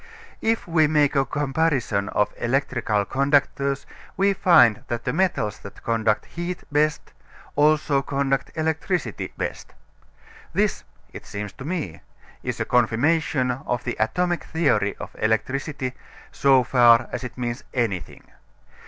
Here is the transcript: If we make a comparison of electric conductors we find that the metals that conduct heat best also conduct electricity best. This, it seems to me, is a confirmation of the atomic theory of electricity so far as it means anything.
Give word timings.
If 0.41 0.67
we 0.67 0.87
make 0.87 1.15
a 1.15 1.25
comparison 1.27 2.09
of 2.09 2.33
electric 2.37 2.85
conductors 3.09 3.85
we 4.17 4.33
find 4.33 4.83
that 4.87 5.03
the 5.03 5.13
metals 5.13 5.59
that 5.59 5.83
conduct 5.83 6.25
heat 6.25 6.63
best 6.71 7.13
also 7.55 8.01
conduct 8.01 8.49
electricity 8.55 9.31
best. 9.37 9.75
This, 10.53 10.85
it 11.13 11.27
seems 11.27 11.53
to 11.53 11.65
me, 11.65 12.01
is 12.41 12.59
a 12.59 12.65
confirmation 12.65 13.51
of 13.51 13.83
the 13.83 13.95
atomic 13.99 14.43
theory 14.45 14.95
of 14.99 15.15
electricity 15.19 15.93
so 16.31 16.63
far 16.63 17.07
as 17.11 17.23
it 17.23 17.37
means 17.37 17.63
anything. 17.71 18.23